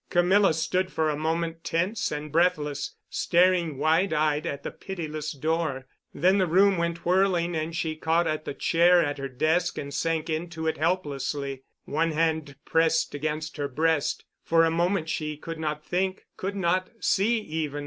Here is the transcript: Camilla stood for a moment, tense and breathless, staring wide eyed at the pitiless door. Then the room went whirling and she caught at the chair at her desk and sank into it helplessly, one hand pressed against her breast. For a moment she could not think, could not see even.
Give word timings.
Camilla 0.09 0.51
stood 0.51 0.91
for 0.91 1.11
a 1.11 1.15
moment, 1.15 1.63
tense 1.63 2.11
and 2.11 2.31
breathless, 2.31 2.95
staring 3.07 3.77
wide 3.77 4.11
eyed 4.13 4.47
at 4.47 4.63
the 4.63 4.71
pitiless 4.71 5.31
door. 5.31 5.85
Then 6.11 6.39
the 6.39 6.47
room 6.47 6.79
went 6.79 7.05
whirling 7.05 7.55
and 7.55 7.75
she 7.75 7.95
caught 7.97 8.25
at 8.25 8.43
the 8.43 8.55
chair 8.55 9.05
at 9.05 9.19
her 9.19 9.29
desk 9.29 9.77
and 9.77 9.93
sank 9.93 10.27
into 10.27 10.65
it 10.65 10.77
helplessly, 10.79 11.65
one 11.85 12.13
hand 12.13 12.55
pressed 12.65 13.13
against 13.13 13.57
her 13.57 13.67
breast. 13.67 14.25
For 14.43 14.65
a 14.65 14.71
moment 14.71 15.07
she 15.07 15.37
could 15.37 15.59
not 15.59 15.85
think, 15.85 16.25
could 16.35 16.55
not 16.55 16.89
see 16.99 17.37
even. 17.39 17.79